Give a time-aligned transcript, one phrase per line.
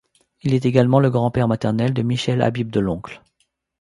[0.41, 3.21] Il est également le grand-père maternel de Michel Habib-Deloncle.